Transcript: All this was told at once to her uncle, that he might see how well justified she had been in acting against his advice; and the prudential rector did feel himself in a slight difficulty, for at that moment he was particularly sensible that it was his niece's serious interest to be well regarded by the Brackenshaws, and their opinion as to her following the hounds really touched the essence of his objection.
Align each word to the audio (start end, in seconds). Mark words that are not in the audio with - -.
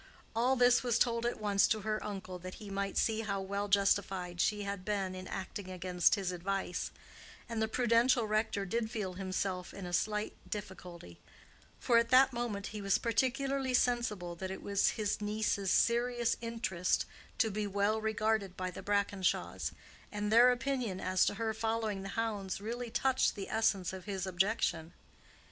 All 0.35 0.55
this 0.55 0.81
was 0.81 0.97
told 0.97 1.27
at 1.27 1.39
once 1.39 1.67
to 1.67 1.81
her 1.81 2.03
uncle, 2.03 2.39
that 2.39 2.55
he 2.55 2.71
might 2.71 2.97
see 2.97 3.21
how 3.21 3.39
well 3.39 3.67
justified 3.67 4.41
she 4.41 4.63
had 4.63 4.83
been 4.83 5.13
in 5.13 5.27
acting 5.27 5.69
against 5.69 6.15
his 6.15 6.31
advice; 6.31 6.89
and 7.47 7.61
the 7.61 7.67
prudential 7.67 8.25
rector 8.25 8.65
did 8.65 8.89
feel 8.89 9.13
himself 9.13 9.75
in 9.75 9.85
a 9.85 9.93
slight 9.93 10.33
difficulty, 10.49 11.19
for 11.79 11.99
at 11.99 12.09
that 12.09 12.33
moment 12.33 12.65
he 12.73 12.81
was 12.81 12.97
particularly 12.97 13.75
sensible 13.75 14.33
that 14.35 14.49
it 14.49 14.63
was 14.63 14.89
his 14.97 15.21
niece's 15.21 15.69
serious 15.69 16.35
interest 16.41 17.05
to 17.37 17.51
be 17.51 17.67
well 17.67 18.01
regarded 18.01 18.57
by 18.57 18.71
the 18.71 18.81
Brackenshaws, 18.81 19.71
and 20.11 20.31
their 20.31 20.51
opinion 20.51 20.99
as 20.99 21.25
to 21.27 21.35
her 21.35 21.53
following 21.53 22.01
the 22.01 22.09
hounds 22.17 22.59
really 22.59 22.89
touched 22.89 23.35
the 23.35 23.49
essence 23.49 23.93
of 23.93 24.05
his 24.05 24.25
objection. 24.25 24.93